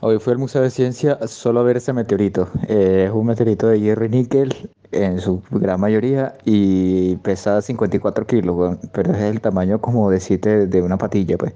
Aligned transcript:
Hoy 0.00 0.18
fui 0.18 0.32
al 0.32 0.38
Museo 0.38 0.62
de 0.62 0.70
Ciencia 0.70 1.18
solo 1.26 1.60
a 1.60 1.62
ver 1.64 1.76
ese 1.78 1.92
meteorito. 1.92 2.48
Eh, 2.68 3.04
es 3.08 3.12
un 3.12 3.26
meteorito 3.26 3.66
de 3.66 3.80
hierro 3.80 4.04
y 4.04 4.08
níquel 4.08 4.70
en 4.92 5.20
su 5.20 5.42
gran 5.50 5.80
mayoría 5.80 6.36
y 6.44 7.16
pesa 7.16 7.60
54 7.60 8.26
kilos, 8.26 8.78
pero 8.92 9.12
es 9.12 9.18
el 9.18 9.40
tamaño 9.40 9.80
como 9.80 10.10
de 10.10 10.20
siete 10.20 10.66
de 10.66 10.82
una 10.82 10.96
patilla, 10.96 11.36
pues. 11.36 11.54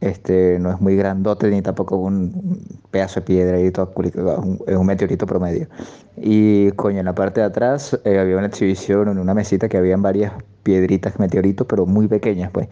Este, 0.00 0.58
no 0.60 0.70
es 0.70 0.80
muy 0.80 0.94
grandote 0.94 1.50
ni 1.50 1.60
tampoco 1.60 1.96
un 1.96 2.60
pedazo 2.90 3.20
de 3.20 3.26
piedra 3.26 3.58
es 4.66 4.76
un 4.76 4.86
meteorito 4.86 5.26
promedio. 5.26 5.68
Y 6.16 6.70
coño, 6.72 7.00
en 7.00 7.06
la 7.06 7.14
parte 7.14 7.40
de 7.40 7.46
atrás 7.46 7.98
eh, 8.04 8.18
había 8.18 8.36
una 8.36 8.46
exhibición 8.46 9.08
en 9.08 9.18
una 9.18 9.34
mesita 9.34 9.68
que 9.68 9.76
habían 9.76 10.02
varias 10.02 10.32
piedritas 10.62 11.18
meteoritos, 11.18 11.66
pero 11.66 11.84
muy 11.86 12.06
pequeñas, 12.06 12.50
pues 12.52 12.68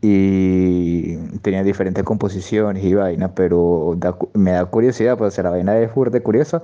y 0.00 1.16
tenía 1.42 1.64
diferentes 1.64 2.04
composiciones 2.04 2.84
y 2.84 2.94
vainas, 2.94 3.32
pero 3.34 3.98
me 4.34 4.52
da 4.52 4.64
curiosidad, 4.66 5.18
pues 5.18 5.36
la 5.38 5.50
vaina 5.50 5.78
es 5.78 5.90
fuerte 5.90 6.22
curiosa 6.22 6.62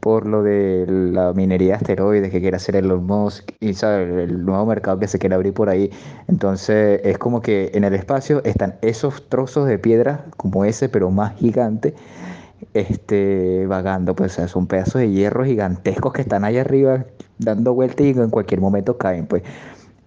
por 0.00 0.26
lo 0.26 0.42
de 0.42 0.86
la 0.88 1.32
minería 1.34 1.68
de 1.68 1.74
asteroides 1.74 2.30
que 2.30 2.40
quiere 2.40 2.56
hacer 2.56 2.76
Elon 2.76 3.04
Musk 3.06 3.52
y 3.60 3.74
¿sabe? 3.74 4.24
el 4.24 4.44
nuevo 4.44 4.64
mercado 4.66 4.98
que 4.98 5.06
se 5.06 5.18
quiere 5.18 5.34
abrir 5.34 5.52
por 5.52 5.68
ahí. 5.68 5.90
Entonces 6.26 7.00
es 7.04 7.18
como 7.18 7.42
que 7.42 7.70
en 7.74 7.84
el 7.84 7.94
espacio 7.94 8.42
están 8.44 8.76
esos 8.80 9.28
trozos 9.28 9.68
de 9.68 9.78
piedra 9.78 10.24
como 10.38 10.64
ese, 10.64 10.88
pero 10.88 11.10
más 11.10 11.36
gigante, 11.36 11.94
este, 12.72 13.66
vagando, 13.66 14.14
pues 14.16 14.32
son 14.32 14.66
pedazos 14.66 15.02
de 15.02 15.10
hierro 15.10 15.44
gigantescos 15.44 16.12
que 16.14 16.22
están 16.22 16.44
ahí 16.44 16.56
arriba 16.56 17.04
dando 17.38 17.74
vueltas 17.74 18.06
y 18.06 18.10
en 18.10 18.30
cualquier 18.30 18.60
momento 18.60 18.96
caen, 18.96 19.26
pues. 19.26 19.42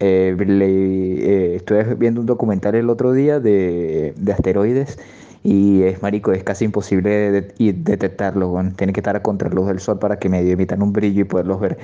Eh, 0.06 0.36
eh, 0.38 1.54
estuve 1.56 1.96
viendo 1.96 2.20
un 2.20 2.28
documental 2.28 2.76
el 2.76 2.90
otro 2.90 3.14
día 3.14 3.40
de, 3.40 4.14
asteroides 4.34 5.00
y 5.44 5.84
es 5.84 6.02
marico, 6.02 6.34
es 6.34 6.44
casi 6.44 6.66
imposible 6.66 7.32
de, 7.32 7.74
detectarlos. 7.74 8.76
Tiene 8.76 8.92
que 8.92 9.00
estar 9.00 9.16
a 9.16 9.24
contraluz 9.24 9.68
del 9.68 9.80
sol 9.80 10.00
para 10.00 10.20
que 10.20 10.28
medio 10.28 10.52
emitan 10.52 10.82
un 10.82 10.92
brillo 10.92 11.22
y 11.22 11.24
poderlos 11.24 11.62
ver 11.62 11.78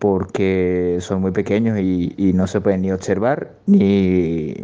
porque 0.00 0.98
son 1.00 1.20
muy 1.20 1.30
pequeños 1.30 1.78
y, 1.78 2.32
no 2.34 2.48
se 2.48 2.60
pueden 2.60 2.82
ni 2.82 2.90
observar 2.90 3.52
ni 3.66 4.54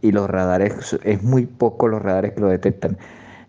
y 0.00 0.12
los 0.12 0.28
radares 0.28 0.98
es 1.04 1.22
muy 1.22 1.44
poco 1.46 1.88
los 1.88 2.00
radares 2.02 2.32
que 2.32 2.40
lo 2.40 2.48
detectan 2.48 2.96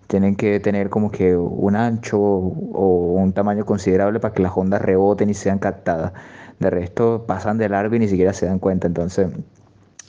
tienen 0.07 0.35
que 0.35 0.59
tener 0.59 0.89
como 0.89 1.11
que 1.11 1.35
un 1.35 1.75
ancho 1.75 2.19
o 2.19 3.13
un 3.15 3.33
tamaño 3.33 3.65
considerable 3.65 4.19
para 4.19 4.33
que 4.33 4.43
las 4.43 4.51
ondas 4.55 4.81
reboten 4.81 5.29
y 5.29 5.33
sean 5.33 5.59
captadas 5.59 6.13
de 6.59 6.69
resto 6.69 7.25
pasan 7.27 7.57
de 7.57 7.69
largo 7.69 7.95
y 7.95 7.99
ni 7.99 8.07
siquiera 8.07 8.33
se 8.33 8.45
dan 8.45 8.59
cuenta. 8.59 8.87
Entonces, 8.87 9.27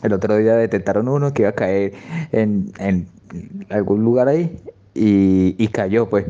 el 0.03 0.13
otro 0.13 0.37
día 0.37 0.55
detectaron 0.57 1.09
uno 1.09 1.33
que 1.33 1.43
iba 1.43 1.51
a 1.51 1.55
caer 1.55 1.93
en, 2.33 2.73
algún 3.71 4.05
lugar 4.05 4.29
ahí 4.29 4.61
y, 4.95 5.69
cayó, 5.69 6.09
pues, 6.09 6.27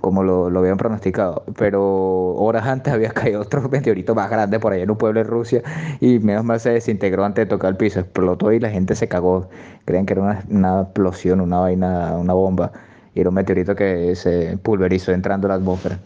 como 0.00 0.22
lo, 0.22 0.50
lo, 0.50 0.60
habían 0.60 0.76
pronosticado. 0.76 1.44
Pero 1.56 2.34
horas 2.34 2.66
antes 2.66 2.92
había 2.92 3.10
caído 3.14 3.40
otro 3.40 3.68
meteorito 3.68 4.14
más 4.14 4.30
grande 4.30 4.60
por 4.60 4.72
allá 4.72 4.82
en 4.82 4.90
un 4.90 4.98
pueblo 4.98 5.20
de 5.20 5.24
Rusia 5.24 5.62
y 6.00 6.18
menos 6.18 6.44
mal 6.44 6.60
se 6.60 6.70
desintegró 6.70 7.24
antes 7.24 7.46
de 7.46 7.48
tocar 7.48 7.70
el 7.70 7.76
piso. 7.76 8.00
Explotó 8.00 8.52
y 8.52 8.60
la 8.60 8.70
gente 8.70 8.94
se 8.94 9.08
cagó. 9.08 9.48
Creen 9.84 10.06
que 10.06 10.14
era 10.14 10.22
una, 10.22 10.44
una 10.50 10.82
explosión, 10.82 11.40
una 11.40 11.60
vaina, 11.60 12.16
una 12.16 12.34
bomba. 12.34 12.72
Y 13.14 13.20
era 13.20 13.30
un 13.30 13.34
meteorito 13.34 13.74
que 13.74 14.14
se 14.14 14.58
pulverizó 14.58 15.12
entrando 15.12 15.46
a 15.46 15.50
la 15.50 15.54
atmósfera. 15.54 15.98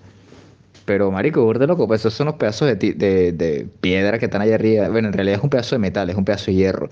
Pero, 0.84 1.11
marico, 1.11 1.44
burde 1.44 1.66
loco, 1.66 1.86
pues 1.86 2.00
esos 2.00 2.14
son 2.14 2.27
los 2.27 2.36
pedazos 2.36 2.77
de, 2.78 3.33
de, 3.33 3.69
piedra 3.80 4.19
que 4.19 4.27
están 4.27 4.42
allá 4.42 4.56
arriba. 4.56 4.88
Bueno, 4.88 5.08
en 5.08 5.14
realidad 5.14 5.38
es 5.38 5.44
un 5.44 5.50
pedazo 5.50 5.77
de 5.77 5.78
metal, 5.78 6.11
es 6.11 6.16
un 6.16 6.25
pedazo 6.25 6.47
de 6.47 6.55
hierro. 6.55 6.91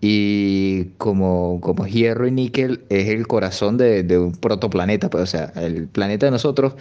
Y 0.00 0.86
como, 0.96 1.60
como 1.60 1.86
hierro 1.86 2.26
y 2.26 2.30
níquel 2.30 2.84
es 2.88 3.08
el 3.08 3.26
corazón 3.26 3.76
de, 3.76 4.18
un 4.18 4.32
protoplaneta, 4.32 5.10
pues, 5.10 5.24
o 5.24 5.26
sea, 5.26 5.52
el 5.56 5.88
planeta 5.88 6.26
de 6.26 6.32
nosotros, 6.32 6.74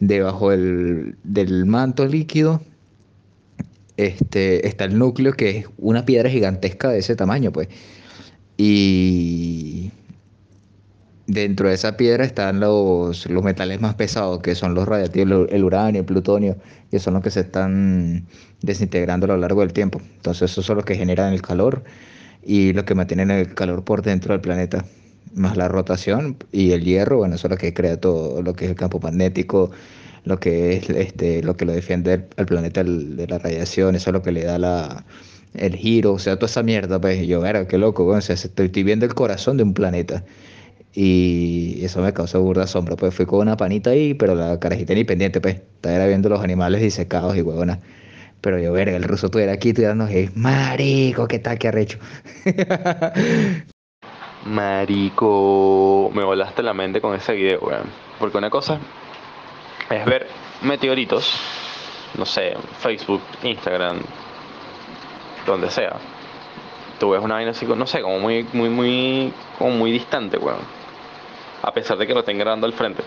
debajo 0.00 0.50
del, 0.50 1.16
del 1.24 1.66
manto 1.66 2.06
líquido, 2.06 2.62
este, 3.96 4.66
está 4.66 4.84
el 4.84 4.98
núcleo, 4.98 5.34
que 5.34 5.58
es 5.58 5.66
una 5.78 6.04
piedra 6.04 6.30
gigantesca 6.30 6.88
de 6.88 6.98
ese 6.98 7.16
tamaño, 7.16 7.52
pues. 7.52 7.68
Y 8.56 9.90
dentro 11.26 11.68
de 11.68 11.74
esa 11.74 11.96
piedra 11.96 12.24
están 12.24 12.60
los, 12.60 13.26
los 13.26 13.42
metales 13.42 13.80
más 13.80 13.94
pesados, 13.94 14.40
que 14.40 14.54
son 14.54 14.74
los 14.74 14.86
radiactivos, 14.86 15.48
el 15.50 15.64
uranio, 15.64 16.00
el 16.00 16.06
plutonio, 16.06 16.56
que 16.90 16.98
son 16.98 17.14
los 17.14 17.22
que 17.22 17.30
se 17.30 17.40
están 17.40 18.26
desintegrando 18.62 19.26
a 19.26 19.28
lo 19.28 19.36
largo 19.38 19.60
del 19.60 19.72
tiempo. 19.72 20.00
Entonces, 20.16 20.50
esos 20.50 20.66
son 20.66 20.76
los 20.76 20.84
que 20.84 20.96
generan 20.96 21.32
el 21.32 21.42
calor 21.42 21.84
y 22.42 22.72
los 22.72 22.84
que 22.84 22.94
mantienen 22.94 23.30
el 23.30 23.54
calor 23.54 23.84
por 23.84 24.02
dentro 24.02 24.32
del 24.34 24.40
planeta. 24.40 24.84
Más 25.34 25.56
la 25.56 25.68
rotación 25.68 26.36
y 26.52 26.72
el 26.72 26.84
hierro, 26.84 27.18
bueno, 27.18 27.34
eso 27.34 27.48
es 27.48 27.50
lo 27.50 27.56
que 27.56 27.74
crea 27.74 27.98
todo 28.00 28.40
lo 28.42 28.54
que 28.54 28.66
es 28.66 28.70
el 28.70 28.76
campo 28.76 29.00
magnético, 29.00 29.70
lo 30.24 30.38
que 30.38 30.76
es 30.76 30.90
este, 30.90 31.42
lo 31.42 31.56
que 31.56 31.64
lo 31.64 31.72
defiende 31.72 32.26
al 32.36 32.46
planeta 32.46 32.84
de 32.84 33.26
la 33.26 33.38
radiación, 33.38 33.96
eso 33.96 34.10
es 34.10 34.14
lo 34.14 34.22
que 34.22 34.32
le 34.32 34.44
da 34.44 34.58
la, 34.58 35.04
el 35.54 35.76
giro, 35.76 36.12
o 36.14 36.18
sea, 36.18 36.36
toda 36.36 36.46
esa 36.46 36.62
mierda, 36.62 37.00
pues 37.00 37.26
yo, 37.26 37.44
era 37.44 37.66
qué 37.66 37.78
loco, 37.78 38.04
bueno, 38.04 38.18
o 38.18 38.22
sea, 38.22 38.34
estoy 38.34 38.68
viendo 38.68 39.06
el 39.06 39.14
corazón 39.14 39.56
de 39.56 39.64
un 39.64 39.74
planeta. 39.74 40.24
Y 40.96 41.84
eso 41.84 42.00
me 42.00 42.12
causó 42.12 42.40
burda 42.40 42.68
sombra, 42.68 42.94
pues 42.94 43.12
fui 43.12 43.26
con 43.26 43.40
una 43.40 43.56
panita 43.56 43.90
ahí, 43.90 44.14
pero 44.14 44.36
la 44.36 44.60
carajita 44.60 44.94
ni 44.94 45.02
pendiente, 45.02 45.40
pues. 45.40 45.56
Estaba 45.56 46.06
viendo 46.06 46.28
los 46.28 46.40
animales 46.40 46.82
disecados 46.82 47.36
y 47.36 47.42
huevona. 47.42 47.80
Pero 48.40 48.60
yo, 48.60 48.72
verga, 48.72 48.96
el 48.96 49.02
ruso 49.02 49.28
tuviera 49.28 49.52
aquí, 49.52 49.72
tuviera 49.72 49.96
es 50.10 50.36
marico, 50.36 51.26
qué 51.26 51.40
tal, 51.40 51.58
qué 51.58 51.68
arrecho. 51.68 51.98
marico, 54.44 56.12
me 56.14 56.22
volaste 56.22 56.62
la 56.62 56.74
mente 56.74 57.00
con 57.00 57.14
ese 57.16 57.32
video, 57.32 57.58
weón. 57.60 57.88
Porque 58.20 58.38
una 58.38 58.50
cosa 58.50 58.78
es 59.90 60.04
ver 60.04 60.28
meteoritos, 60.62 61.40
no 62.16 62.24
sé, 62.24 62.54
Facebook, 62.78 63.22
Instagram, 63.42 63.98
donde 65.44 65.70
sea. 65.70 65.96
Tú 67.00 67.10
ves 67.10 67.20
una 67.20 67.34
vaina 67.34 67.50
así, 67.50 67.66
no 67.66 67.86
sé, 67.86 68.00
como 68.00 68.20
muy, 68.20 68.46
muy, 68.52 68.68
muy, 68.68 69.32
como 69.58 69.72
muy 69.72 69.90
distante, 69.90 70.38
weón 70.38 70.83
a 71.64 71.72
pesar 71.72 71.96
de 71.98 72.06
que 72.06 72.14
lo 72.14 72.20
estén 72.20 72.38
grabando 72.38 72.66
al 72.66 72.72
frente. 72.72 73.02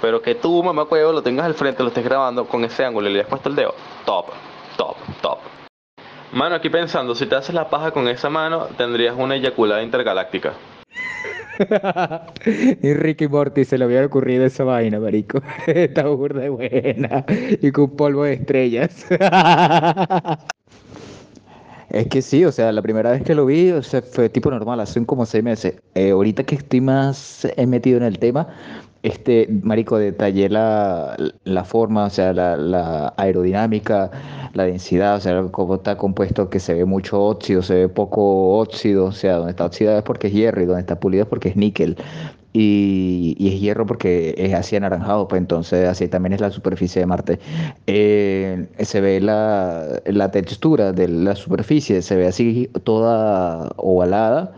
Pero 0.00 0.20
que 0.20 0.34
tú, 0.34 0.62
mamá 0.62 0.84
cuevo, 0.86 1.12
lo 1.12 1.22
tengas 1.22 1.46
al 1.46 1.54
frente, 1.54 1.82
lo 1.82 1.88
estés 1.88 2.04
grabando 2.04 2.46
con 2.46 2.64
ese 2.64 2.84
ángulo 2.84 3.08
y 3.08 3.12
le 3.12 3.20
hayas 3.20 3.30
puesto 3.30 3.48
el 3.48 3.54
dedo, 3.54 3.74
top, 4.04 4.26
top, 4.76 4.96
top. 5.22 5.38
Mano, 6.32 6.56
aquí 6.56 6.68
pensando, 6.68 7.14
si 7.14 7.26
te 7.26 7.36
haces 7.36 7.54
la 7.54 7.70
paja 7.70 7.92
con 7.92 8.08
esa 8.08 8.28
mano, 8.28 8.66
tendrías 8.76 9.14
una 9.16 9.36
eyaculada 9.36 9.82
intergaláctica. 9.82 10.54
y 12.82 12.94
Ricky 12.94 13.28
Morty 13.28 13.64
se 13.64 13.78
le 13.78 13.84
había 13.84 14.04
ocurrido 14.04 14.44
esa 14.44 14.64
vaina, 14.64 14.98
marico. 14.98 15.40
Está 15.66 16.08
burda 16.08 16.48
buena. 16.50 17.24
Y 17.62 17.70
con 17.70 17.94
polvo 17.96 18.24
de 18.24 18.34
estrellas. 18.34 19.06
Es 21.94 22.08
que 22.08 22.22
sí, 22.22 22.44
o 22.44 22.50
sea, 22.50 22.72
la 22.72 22.82
primera 22.82 23.12
vez 23.12 23.22
que 23.22 23.36
lo 23.36 23.46
vi, 23.46 23.70
o 23.70 23.80
sea, 23.82 24.02
fue 24.02 24.28
tipo 24.28 24.50
normal, 24.50 24.80
hace 24.80 25.06
como 25.06 25.24
seis 25.26 25.44
meses. 25.44 25.76
Eh, 25.94 26.10
ahorita 26.10 26.42
que 26.42 26.56
estoy 26.56 26.80
más 26.80 27.46
metido 27.68 27.98
en 27.98 28.02
el 28.02 28.18
tema, 28.18 28.48
este, 29.04 29.46
marico, 29.62 29.98
detallé 29.98 30.48
la, 30.48 31.16
la 31.44 31.64
forma, 31.64 32.06
o 32.06 32.10
sea, 32.10 32.32
la, 32.32 32.56
la, 32.56 33.14
aerodinámica, 33.16 34.10
la 34.54 34.64
densidad, 34.64 35.16
o 35.16 35.20
sea, 35.20 35.40
cómo 35.52 35.76
está 35.76 35.96
compuesto, 35.96 36.50
que 36.50 36.58
se 36.58 36.74
ve 36.74 36.84
mucho 36.84 37.22
óxido, 37.22 37.62
se 37.62 37.74
ve 37.74 37.88
poco 37.88 38.58
óxido, 38.58 39.04
o 39.04 39.12
sea, 39.12 39.36
donde 39.36 39.50
está 39.50 39.66
oxidado 39.66 39.98
es 39.98 40.04
porque 40.04 40.26
es 40.26 40.32
hierro 40.32 40.62
y 40.62 40.66
donde 40.66 40.80
está 40.80 40.98
pulido 40.98 41.22
es 41.22 41.28
porque 41.28 41.50
es 41.50 41.56
níquel 41.56 41.96
y, 42.56 43.48
es 43.48 43.60
hierro 43.60 43.84
porque 43.84 44.34
es 44.38 44.54
así 44.54 44.76
anaranjado, 44.76 45.26
pues 45.26 45.40
entonces 45.40 45.88
así 45.88 46.06
también 46.08 46.34
es 46.34 46.40
la 46.40 46.50
superficie 46.50 47.00
de 47.00 47.06
Marte. 47.06 47.40
Eh, 47.88 48.68
se 48.78 49.00
ve 49.00 49.20
la, 49.20 50.00
la, 50.06 50.30
textura 50.30 50.92
de 50.92 51.08
la 51.08 51.34
superficie, 51.34 52.00
se 52.00 52.16
ve 52.16 52.28
así 52.28 52.70
toda 52.84 53.72
ovalada, 53.76 54.52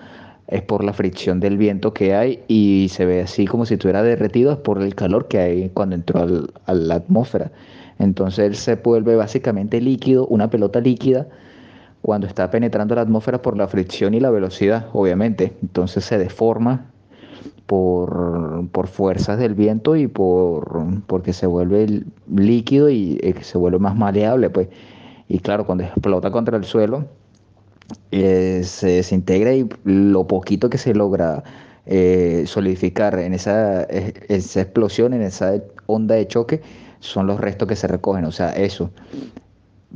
es 0.46 0.62
por 0.62 0.84
la 0.84 0.92
fricción 0.92 1.40
del 1.40 1.56
viento 1.56 1.94
que 1.94 2.14
hay 2.14 2.42
y 2.48 2.88
se 2.90 3.06
ve 3.06 3.22
así 3.22 3.46
como 3.46 3.64
si 3.64 3.74
estuviera 3.74 4.02
derretido, 4.02 4.52
es 4.52 4.58
por 4.58 4.82
el 4.82 4.94
calor 4.94 5.26
que 5.26 5.38
hay 5.38 5.70
cuando 5.70 5.94
entró 5.96 6.20
al, 6.20 6.52
a 6.66 6.74
la 6.74 6.96
atmósfera. 6.96 7.50
Entonces 7.98 8.44
él 8.44 8.56
se 8.56 8.74
vuelve 8.76 9.16
básicamente 9.16 9.80
líquido, 9.80 10.26
una 10.26 10.50
pelota 10.50 10.80
líquida 10.80 11.26
cuando 12.02 12.26
está 12.26 12.50
penetrando 12.50 12.94
la 12.94 13.00
atmósfera 13.00 13.40
por 13.40 13.56
la 13.56 13.68
fricción 13.68 14.12
y 14.12 14.20
la 14.20 14.30
velocidad, 14.30 14.88
obviamente. 14.92 15.54
Entonces 15.62 16.04
se 16.04 16.18
deforma 16.18 16.90
por, 17.66 18.68
por 18.72 18.86
fuerzas 18.86 19.38
del 19.38 19.54
viento 19.54 19.96
y 19.96 20.06
por 20.06 20.86
porque 21.06 21.32
se 21.32 21.46
vuelve 21.46 22.04
líquido 22.34 22.88
y 22.90 23.18
eh, 23.22 23.34
se 23.42 23.58
vuelve 23.58 23.78
más 23.78 23.96
maleable, 23.96 24.50
pues. 24.50 24.68
Y 25.28 25.40
claro, 25.40 25.66
cuando 25.66 25.84
explota 25.84 26.30
contra 26.30 26.56
el 26.56 26.64
suelo, 26.64 27.06
eh, 28.12 28.62
se 28.64 28.88
desintegra 28.88 29.54
y 29.54 29.68
lo 29.84 30.26
poquito 30.26 30.70
que 30.70 30.78
se 30.78 30.94
logra 30.94 31.42
eh, 31.86 32.44
solidificar 32.46 33.18
en 33.18 33.34
esa, 33.34 33.82
esa 33.84 34.60
explosión, 34.60 35.14
en 35.14 35.22
esa 35.22 35.60
onda 35.86 36.14
de 36.14 36.28
choque, 36.28 36.62
son 37.00 37.26
los 37.26 37.40
restos 37.40 37.68
que 37.68 37.76
se 37.76 37.88
recogen. 37.88 38.24
O 38.24 38.32
sea, 38.32 38.50
eso 38.50 38.90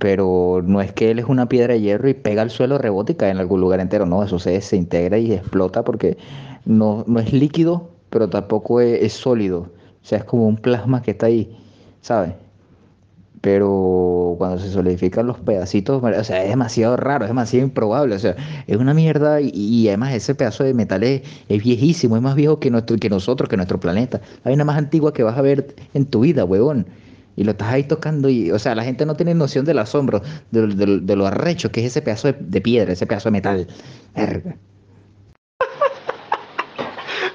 pero 0.00 0.62
no 0.64 0.80
es 0.80 0.92
que 0.92 1.10
él 1.10 1.18
es 1.18 1.26
una 1.26 1.46
piedra 1.46 1.74
de 1.74 1.80
hierro 1.82 2.08
y 2.08 2.14
pega 2.14 2.40
al 2.40 2.50
suelo, 2.50 2.78
rebota 2.78 3.12
y 3.12 3.16
cae 3.16 3.30
en 3.30 3.36
algún 3.36 3.60
lugar 3.60 3.80
entero, 3.80 4.06
no, 4.06 4.24
eso 4.24 4.38
se 4.38 4.52
desintegra 4.52 5.18
y 5.18 5.32
explota 5.34 5.84
porque 5.84 6.16
no, 6.64 7.04
no 7.06 7.20
es 7.20 7.32
líquido, 7.32 7.90
pero 8.10 8.28
tampoco 8.28 8.80
es, 8.80 9.02
es 9.02 9.12
sólido, 9.12 9.60
o 9.60 10.04
sea, 10.04 10.18
es 10.18 10.24
como 10.24 10.46
un 10.46 10.56
plasma 10.56 11.02
que 11.02 11.12
está 11.12 11.26
ahí, 11.26 11.56
¿sabes? 12.00 12.34
pero 13.40 14.34
cuando 14.36 14.58
se 14.58 14.70
solidifican 14.70 15.26
los 15.26 15.38
pedacitos, 15.38 16.02
o 16.02 16.24
sea, 16.24 16.42
es 16.42 16.50
demasiado 16.50 16.96
raro, 16.96 17.24
es 17.24 17.30
demasiado 17.30 17.64
improbable, 17.64 18.14
o 18.14 18.18
sea, 18.18 18.36
es 18.66 18.76
una 18.76 18.92
mierda 18.92 19.40
y, 19.40 19.88
además 19.88 20.12
ese 20.14 20.34
pedazo 20.34 20.64
de 20.64 20.74
metal 20.74 21.02
es, 21.02 21.22
viejísimo, 21.48 22.16
es 22.16 22.22
más 22.22 22.34
viejo 22.34 22.60
que, 22.60 22.70
nuestro, 22.70 22.96
que 22.98 23.08
nosotros, 23.08 23.48
que 23.48 23.56
nuestro 23.56 23.80
planeta. 23.80 24.20
Hay 24.44 24.54
una 24.54 24.64
más 24.64 24.76
antigua 24.76 25.12
que 25.14 25.22
vas 25.22 25.38
a 25.38 25.42
ver 25.42 25.74
en 25.94 26.06
tu 26.06 26.20
vida, 26.20 26.44
huevón. 26.44 26.86
Y 27.36 27.44
lo 27.44 27.52
estás 27.52 27.68
ahí 27.68 27.84
tocando 27.84 28.28
y, 28.28 28.50
o 28.50 28.58
sea, 28.58 28.74
la 28.74 28.84
gente 28.84 29.06
no 29.06 29.14
tiene 29.14 29.34
noción 29.34 29.64
del 29.64 29.78
asombro, 29.78 30.20
de, 30.50 31.16
lo 31.16 31.26
arrecho 31.26 31.72
que 31.72 31.80
es 31.80 31.86
ese 31.86 32.02
pedazo 32.02 32.32
de, 32.38 32.60
piedra, 32.60 32.92
ese 32.92 33.06
pedazo 33.06 33.28
de 33.28 33.32
metal. 33.32 33.66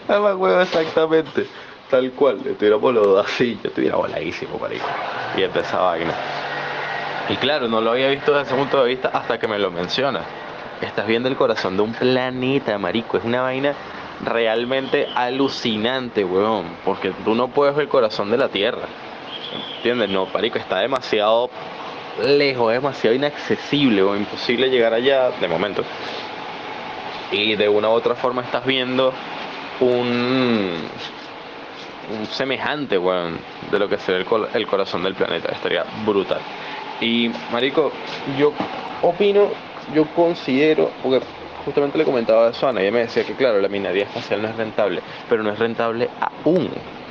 Verga. 0.07 0.19
Nada 0.21 0.35
huevo, 0.35 0.61
exactamente. 0.61 1.47
Tal 1.89 2.11
cual, 2.11 2.39
le 2.43 2.53
tiramos 2.53 2.93
los 2.93 3.25
así, 3.25 3.59
yo 3.63 3.69
estuviera 3.69 3.95
voladísimo, 3.95 4.59
ahí 4.67 4.81
Y 5.37 5.43
empezaba 5.43 5.91
vaina. 5.91 6.13
Y 7.29 7.35
claro, 7.37 7.67
no 7.67 7.81
lo 7.81 7.91
había 7.91 8.09
visto 8.09 8.33
desde 8.33 8.47
ese 8.47 8.55
punto 8.55 8.83
de 8.83 8.89
vista 8.89 9.09
hasta 9.09 9.39
que 9.39 9.47
me 9.47 9.59
lo 9.59 9.71
menciona. 9.71 10.21
Estás 10.81 11.07
viendo 11.07 11.29
el 11.29 11.35
corazón 11.35 11.77
de 11.77 11.83
un 11.83 11.93
planeta, 11.93 12.77
marico. 12.77 13.17
Es 13.17 13.23
una 13.23 13.41
vaina 13.41 13.73
realmente 14.23 15.07
alucinante, 15.15 16.23
weón. 16.23 16.65
Porque 16.83 17.11
tú 17.23 17.35
no 17.35 17.47
puedes 17.47 17.75
ver 17.75 17.83
el 17.83 17.89
corazón 17.89 18.31
de 18.31 18.37
la 18.37 18.49
Tierra. 18.49 18.87
¿Entiendes? 19.77 20.09
No, 20.09 20.27
marico, 20.27 20.57
está 20.57 20.79
demasiado 20.79 21.49
lejos, 22.23 22.73
es 22.73 22.81
demasiado 22.81 23.15
inaccesible 23.15 24.01
o 24.01 24.15
imposible 24.15 24.69
llegar 24.69 24.93
allá 24.93 25.31
de 25.31 25.47
momento. 25.47 25.83
Y 27.31 27.55
de 27.55 27.69
una 27.69 27.89
u 27.89 27.91
otra 27.91 28.15
forma 28.15 28.41
estás 28.41 28.65
viendo 28.65 29.13
un 29.79 30.89
semejante, 32.31 32.97
weón, 32.97 33.39
de 33.71 33.79
lo 33.79 33.89
que 33.89 33.97
sería 33.97 34.21
el, 34.21 34.47
el 34.53 34.67
corazón 34.67 35.03
del 35.03 35.15
planeta. 35.15 35.51
Estaría 35.51 35.85
brutal. 36.05 36.39
Y, 37.01 37.29
marico, 37.51 37.91
yo 38.37 38.53
opino, 39.01 39.49
yo 39.93 40.05
considero, 40.15 40.91
porque 41.03 41.25
justamente 41.65 41.97
le 41.97 42.05
comentaba 42.05 42.47
a 42.47 42.69
Ana 42.69 42.81
y 42.81 42.83
ella 42.83 42.91
me 42.91 42.99
decía 42.99 43.25
que, 43.25 43.33
claro, 43.33 43.59
la 43.59 43.67
minería 43.67 44.03
espacial 44.03 44.41
no 44.41 44.47
es 44.47 44.55
rentable, 44.55 45.01
pero 45.27 45.43
no 45.43 45.51
es 45.51 45.59
rentable 45.59 46.09
a 46.21 46.31
un 46.45 46.69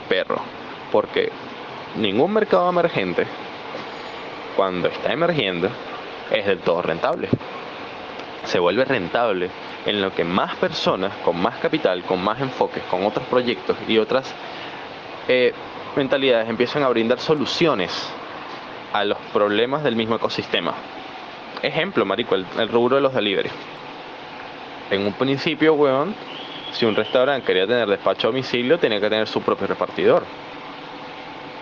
perro, 0.09 0.41
porque 0.93 1.31
ningún 1.97 2.33
mercado 2.33 2.71
emergente, 2.71 3.27
cuando 4.57 4.89
está 4.89 5.13
emergiendo, 5.13 5.69
es 6.31 6.47
del 6.47 6.61
todo 6.61 6.83
rentable. 6.83 7.29
Se 8.45 8.59
vuelve 8.59 8.85
rentable 8.85 9.51
en 9.87 10.01
lo 10.01 10.13
que 10.15 10.25
más 10.25 10.55
personas, 10.57 11.13
con 11.25 11.41
más 11.41 11.59
capital, 11.59 12.03
con 12.05 12.23
más 12.23 12.41
enfoques, 12.41 12.83
con 12.85 13.05
otros 13.05 13.27
proyectos 13.27 13.77
y 13.87 13.99
otras 13.99 14.35
eh, 15.29 15.53
mentalidades 15.97 16.49
empiezan 16.49 16.83
a 16.83 16.89
brindar 16.89 17.19
soluciones 17.19 18.13
a 18.93 19.05
los 19.05 19.19
problemas 19.33 19.83
del 19.83 19.97
mismo 19.97 20.17
ecosistema. 20.17 20.75
Ejemplo, 21.63 22.05
marico, 22.05 22.35
el, 22.35 22.69
rubro 22.69 22.97
de 22.97 23.03
los 23.03 23.15
delivery. 23.15 23.51
En 24.91 25.07
un 25.07 25.13
principio, 25.15 25.75
weón, 25.75 26.15
si 26.73 26.85
un 26.85 26.95
restaurante 26.95 27.47
quería 27.47 27.67
tener 27.67 27.89
despacho 27.89 28.29
a 28.29 28.31
domicilio, 28.31 28.79
tenía 28.79 29.01
que 29.01 29.09
tener 29.09 29.27
su 29.27 29.41
propio 29.43 29.67
repartidor. 29.67 30.25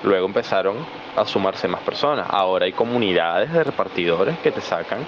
Luego 0.03 0.27
empezaron 0.27 0.77
a 1.17 1.25
sumarse 1.25 1.69
más 1.69 1.83
personas. 1.83 2.27
Ahora 2.29 2.65
hay 2.65 2.73
comunidades 2.73 3.53
de 3.53 3.63
repartidores 3.63 4.39
que 4.39 4.51
te 4.51 4.61
sacan 4.61 5.07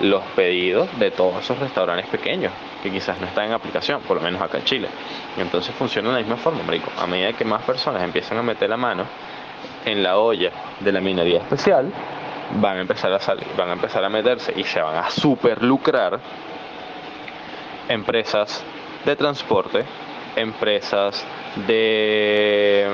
los 0.00 0.22
pedidos 0.34 0.88
de 0.98 1.10
todos 1.10 1.42
esos 1.44 1.58
restaurantes 1.58 2.06
pequeños 2.06 2.52
que 2.82 2.90
quizás 2.90 3.20
no 3.20 3.26
están 3.26 3.46
en 3.46 3.52
aplicación, 3.52 4.00
por 4.02 4.16
lo 4.16 4.22
menos 4.22 4.40
acá 4.40 4.58
en 4.58 4.64
Chile. 4.64 4.88
Y 5.36 5.40
entonces 5.40 5.74
funciona 5.74 6.08
de 6.08 6.14
la 6.14 6.20
misma 6.20 6.36
forma, 6.36 6.62
marico. 6.62 6.90
A 6.98 7.06
medida 7.06 7.32
que 7.34 7.44
más 7.44 7.62
personas 7.62 8.02
empiezan 8.02 8.38
a 8.38 8.42
meter 8.42 8.68
la 8.68 8.76
mano 8.76 9.04
en 9.84 10.02
la 10.02 10.18
olla 10.18 10.50
de 10.80 10.92
la 10.92 11.00
minería 11.00 11.38
especial, 11.38 11.92
van 12.56 12.78
a 12.78 12.80
empezar 12.80 13.12
a 13.12 13.20
salir, 13.20 13.46
van 13.56 13.70
a 13.70 13.72
empezar 13.74 14.04
a 14.04 14.08
meterse 14.08 14.52
y 14.56 14.64
se 14.64 14.80
van 14.80 14.96
a 14.96 15.10
super 15.10 15.62
lucrar 15.62 16.18
empresas 17.88 18.64
de 19.04 19.16
transporte, 19.16 19.84
empresas 20.36 21.24
de, 21.66 22.86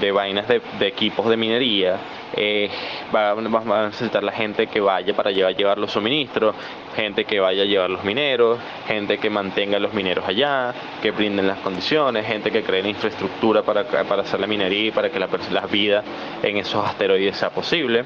de 0.00 0.12
vainas 0.12 0.46
de, 0.48 0.60
equipos 0.86 1.28
de 1.28 1.36
minería, 1.36 1.96
eh, 2.34 2.70
va, 3.14 3.32
a 3.32 3.86
necesitar 3.86 4.22
la 4.22 4.32
gente 4.32 4.66
que 4.66 4.80
vaya 4.80 5.14
para 5.14 5.30
llevar, 5.30 5.56
llevar 5.56 5.78
los 5.78 5.92
suministros, 5.92 6.54
gente 6.96 7.24
que 7.24 7.40
vaya 7.40 7.62
a 7.62 7.66
llevar 7.66 7.90
los 7.90 8.04
mineros, 8.04 8.58
gente 8.86 9.18
que 9.18 9.30
mantenga 9.30 9.78
los 9.78 9.92
mineros 9.92 10.26
allá, 10.26 10.74
que 11.02 11.10
brinden 11.10 11.46
las 11.46 11.58
condiciones, 11.58 12.26
gente 12.26 12.50
que 12.50 12.62
cree 12.62 12.82
la 12.82 12.88
infraestructura 12.88 13.62
para, 13.62 13.84
para 13.84 14.22
hacer 14.22 14.40
la 14.40 14.46
minería 14.46 14.88
y 14.88 14.90
para 14.90 15.10
que 15.10 15.18
la, 15.18 15.28
la 15.52 15.66
vida 15.66 16.02
en 16.42 16.56
esos 16.56 16.84
asteroides 16.84 17.36
sea 17.36 17.50
posible. 17.50 18.04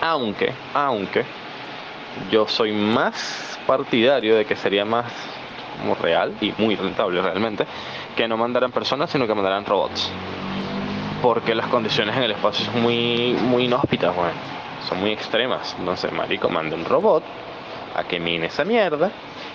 Aunque, 0.00 0.52
aunque, 0.74 1.24
yo 2.30 2.46
soy 2.48 2.72
más 2.72 3.58
partidario 3.66 4.36
de 4.36 4.44
que 4.44 4.56
sería 4.56 4.84
más 4.84 5.06
como 5.80 5.94
real 5.94 6.34
y 6.40 6.52
muy 6.58 6.76
rentable 6.76 7.20
realmente 7.20 7.66
que 8.16 8.28
no 8.28 8.36
mandaran 8.36 8.72
personas 8.72 9.10
sino 9.10 9.26
que 9.26 9.34
mandaran 9.34 9.64
robots 9.64 10.12
porque 11.22 11.54
las 11.54 11.68
condiciones 11.68 12.16
en 12.16 12.24
el 12.24 12.32
espacio 12.32 12.66
son 12.66 12.82
muy, 12.82 13.36
muy 13.40 13.64
inhóspitas, 13.64 14.14
bueno, 14.14 14.32
son 14.88 14.98
muy 14.98 15.12
extremas. 15.12 15.74
Entonces, 15.78 16.12
marico, 16.12 16.48
manda 16.48 16.74
un 16.74 16.84
robot 16.84 17.22
a 17.94 18.04
que 18.04 18.18
mine 18.18 18.46
esa 18.46 18.64
mierda, 18.64 19.10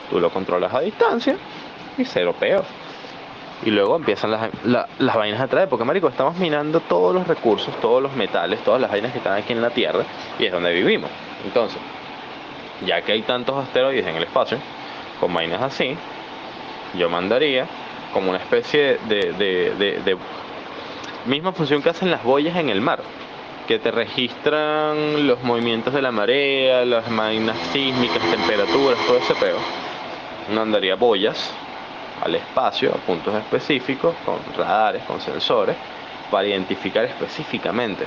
tú 0.10 0.20
lo 0.20 0.32
controlas 0.32 0.74
a 0.74 0.80
distancia 0.80 1.36
y 1.98 2.06
cero 2.06 2.34
peor. 2.40 2.64
Y 3.66 3.72
luego 3.72 3.98
empiezan 3.98 4.32
las, 4.32 4.50
las 4.64 5.16
vainas 5.16 5.42
a 5.42 5.48
traer, 5.48 5.68
porque 5.68 5.84
marico, 5.84 6.08
estamos 6.08 6.38
minando 6.38 6.80
todos 6.80 7.14
los 7.14 7.28
recursos, 7.28 7.76
todos 7.82 8.02
los 8.02 8.16
metales, 8.16 8.64
todas 8.64 8.80
las 8.80 8.90
vainas 8.90 9.12
que 9.12 9.18
están 9.18 9.34
aquí 9.34 9.52
en 9.52 9.62
la 9.62 9.72
Tierra 9.72 10.04
y 10.40 10.46
es 10.46 10.52
donde 10.52 10.72
vivimos. 10.72 11.10
Entonces, 11.44 11.80
ya 12.86 13.02
que 13.02 13.12
hay 13.12 13.24
tantos 13.24 13.58
asteroides 13.58 14.06
en 14.06 14.16
el 14.16 14.24
espacio, 14.24 14.60
con 15.20 15.34
vainas 15.34 15.62
así, 15.62 15.96
yo 16.98 17.10
mandaría 17.10 17.68
como 18.14 18.30
una 18.30 18.40
especie 18.40 18.98
de, 19.08 20.18
Misma 21.26 21.52
función 21.52 21.82
que 21.82 21.90
hacen 21.90 22.10
las 22.10 22.24
boyas 22.24 22.56
en 22.56 22.70
el 22.70 22.80
mar, 22.80 23.02
que 23.68 23.80
te 23.80 23.92
registran 23.92 25.28
los 25.28 25.44
movimientos 25.44 25.94
de 25.94 26.02
la 26.02 26.12
marea, 26.12 26.86
las 26.86 27.10
máquinas 27.10 27.58
sísmicas, 27.74 28.22
temperaturas, 28.32 28.98
todo 29.06 29.18
ese 29.18 29.36
peo. 29.36 29.58
Mandaría 30.56 30.96
boyas 30.96 31.52
al 32.24 32.34
espacio, 32.34 32.92
a 32.92 32.98
puntos 33.06 33.36
específicos, 33.36 34.16
con 34.24 34.38
radares, 34.58 35.04
con 35.04 35.20
sensores, 35.20 35.76
para 36.32 36.48
identificar 36.48 37.04
específicamente 37.04 38.06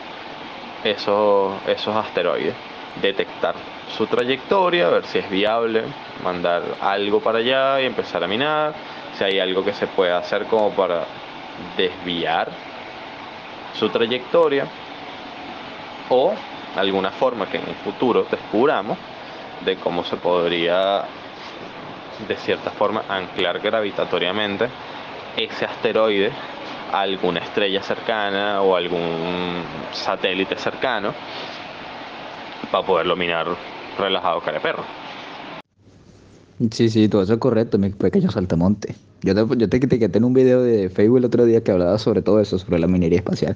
esos, 0.82 1.52
esos 1.66 1.94
asteroides, 1.94 2.54
detectar 2.96 3.54
su 3.96 4.06
trayectoria, 4.06 4.88
ver 4.88 5.04
si 5.04 5.18
es 5.18 5.30
viable, 5.30 5.84
mandar 6.22 6.62
algo 6.80 7.20
para 7.20 7.38
allá 7.38 7.80
y 7.80 7.86
empezar 7.86 8.22
a 8.24 8.26
minar, 8.26 8.74
si 9.16 9.24
hay 9.24 9.38
algo 9.38 9.64
que 9.64 9.72
se 9.72 9.86
pueda 9.86 10.18
hacer 10.18 10.46
como 10.46 10.70
para 10.72 11.04
desviar 11.76 12.48
su 13.74 13.88
trayectoria 13.88 14.66
o 16.08 16.34
alguna 16.76 17.10
forma 17.10 17.46
que 17.46 17.58
en 17.58 17.68
un 17.68 17.74
futuro 17.76 18.26
descubramos 18.30 18.98
de 19.64 19.76
cómo 19.76 20.04
se 20.04 20.16
podría 20.16 21.04
de 22.26 22.36
cierta 22.36 22.70
forma 22.70 23.04
anclar 23.08 23.60
gravitatoriamente 23.60 24.68
ese 25.36 25.64
asteroide 25.64 26.30
a 26.92 27.00
alguna 27.00 27.40
estrella 27.40 27.82
cercana 27.82 28.62
o 28.62 28.76
algún 28.76 29.62
satélite 29.92 30.56
cercano 30.56 31.14
para 32.70 32.86
poderlo 32.86 33.16
minar 33.16 33.46
relajado 33.98 34.40
cara 34.40 34.60
perro. 34.60 34.84
Sí, 36.70 36.90
sí, 36.90 37.08
todo 37.08 37.22
eso 37.22 37.34
es 37.34 37.38
correcto, 37.38 37.78
mi 37.78 37.90
pequeño 37.90 38.30
saltamonte. 38.30 38.94
Yo 39.22 39.34
te, 39.34 39.56
yo 39.56 39.68
te, 39.68 39.80
te 39.80 40.18
en 40.18 40.24
un 40.24 40.32
video 40.32 40.62
de 40.62 40.88
Facebook 40.88 41.18
el 41.18 41.24
otro 41.24 41.44
día 41.44 41.62
que 41.62 41.72
hablaba 41.72 41.98
sobre 41.98 42.22
todo 42.22 42.40
eso, 42.40 42.58
sobre 42.58 42.78
la 42.78 42.86
minería 42.86 43.18
espacial. 43.18 43.54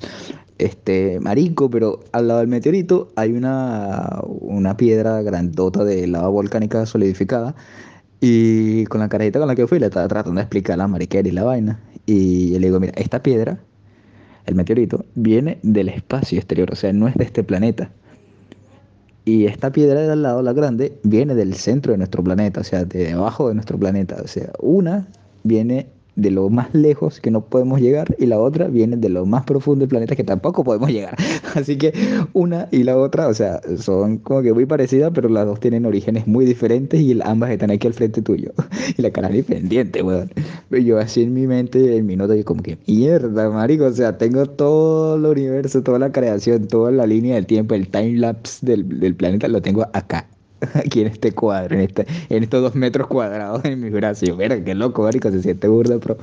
Este, 0.59 1.21
marico, 1.21 1.71
pero 1.71 2.01
al 2.13 2.29
lado 2.29 2.41
del 2.41 2.49
meteorito 2.49 3.11
hay 3.17 3.33
una, 3.33 4.21
una 4.25 4.77
piedra 4.77 5.23
grandota 5.23 5.85
de 5.85 6.07
lava 6.07 6.29
volcánica 6.29 6.87
solidificada. 6.87 7.55
Y 8.21 8.85
con 8.87 9.01
la 9.01 9.09
carajita 9.09 9.39
con 9.39 9.49
la 9.49 9.55
que 9.55 9.67
fui, 9.67 9.79
le 9.79 9.87
estaba 9.87 10.09
tratando 10.09 10.39
de 10.39 10.43
explicar 10.43 10.79
la 10.79 10.89
mariquera 10.89 11.29
y 11.29 11.33
la 11.33 11.45
vaina. 11.45 11.81
Y 12.07 12.59
le 12.59 12.67
digo, 12.67 12.81
mira, 12.81 12.95
esta 12.97 13.23
piedra, 13.23 13.59
el 14.47 14.55
meteorito, 14.55 15.05
viene 15.15 15.59
del 15.63 15.91
espacio 15.91 16.39
exterior, 16.39 16.71
o 16.73 16.77
sea, 16.77 16.93
no 16.93 17.09
es 17.09 17.15
de 17.17 17.25
este 17.25 17.43
planeta. 17.43 17.91
Y 19.25 19.47
esta 19.47 19.73
piedra 19.73 20.03
de 20.03 20.13
al 20.13 20.23
lado, 20.23 20.43
la 20.43 20.53
grande, 20.53 20.99
viene 21.03 21.35
del 21.35 21.55
centro 21.55 21.93
de 21.93 21.99
nuestro 21.99 22.23
planeta, 22.23 22.61
o 22.61 22.65
sea, 22.65 22.85
de 22.85 23.05
debajo 23.07 23.49
de 23.49 23.55
nuestro 23.55 23.79
planeta. 23.79 24.17
O 24.23 24.29
sea, 24.29 24.53
una 24.61 25.07
viene 25.43 25.87
de 26.17 26.31
lo 26.31 26.49
más 26.49 26.73
lejos 26.75 27.21
que 27.21 27.31
no 27.31 27.45
podemos 27.45 27.81
llegar 27.81 28.15
y 28.19 28.27
la 28.27 28.41
otra 28.41 28.69
viene 28.69 28.97
de 28.97 29.09
lo 29.09 29.27
más 29.27 29.45
profundo 29.45 29.81
del 29.81 29.89
planeta 29.89 30.17
que 30.17 30.25
tampoco 30.25 30.65
podemos 30.65 30.91
llegar. 30.91 31.17
Así 31.55 31.77
que 31.77 31.93
una 32.33 32.69
y 32.71 32.85
la 32.85 32.97
otra, 32.97 33.29
o 33.29 33.35
sea, 33.35 33.61
son 33.79 34.19
como 34.19 34.43
que 34.43 34.53
muy 34.53 34.67
parecidas, 34.67 35.13
pero 35.15 35.29
las 35.29 35.47
dos 35.47 35.61
tienen 35.61 35.87
orígenes 35.87 36.27
muy 36.27 36.45
diferentes 36.45 37.01
y 37.01 37.19
ambas 37.23 37.51
están 37.51 37.71
aquí 37.71 37.87
al 37.87 37.95
frente 37.95 38.23
tuyo. 38.23 38.53
Y 38.97 39.03
la 39.03 39.11
cara 39.11 39.29
ni 39.29 39.43
pendiente, 39.43 40.03
weón. 40.03 40.31
Yo 40.71 40.99
así 40.99 41.23
en 41.23 41.35
mi 41.35 41.47
mente, 41.47 41.97
en 41.97 42.07
mi 42.07 42.17
nota, 42.17 42.37
yo 42.37 42.45
como 42.45 42.63
que, 42.63 42.79
mierda, 42.87 43.51
marico, 43.51 43.87
o 43.87 43.93
sea, 43.93 44.19
tengo 44.19 44.47
todo 44.47 45.17
el 45.17 45.25
universo, 45.25 45.83
toda 45.83 45.99
la 45.99 46.13
creación, 46.13 46.69
toda 46.69 46.93
la 46.93 47.07
línea 47.07 47.35
del 47.35 47.47
tiempo, 47.47 47.75
el 47.75 47.89
time 47.89 48.19
lapse 48.19 48.65
del, 48.65 49.01
del 49.01 49.15
planeta, 49.17 49.49
lo 49.49 49.63
tengo 49.63 49.87
acá 49.93 50.29
aquí 50.75 51.03
en 51.03 51.09
este 51.09 51.33
cuadro, 51.33 51.75
en, 51.75 51.83
este, 51.83 52.07
en 52.29 52.43
estos 52.43 52.63
dos 52.63 52.75
metros 52.75 53.07
cuadrados 53.09 53.65
en 53.65 53.81
mi 53.81 53.91
brazo. 53.91 54.25
Mira, 54.37 54.63
qué 54.63 54.75
loco, 54.75 55.03
marico, 55.03 55.31
se 55.31 55.43
siente 55.43 55.69
burda, 55.69 55.99
pero 55.99 56.19